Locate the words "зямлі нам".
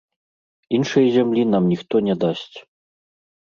1.17-1.63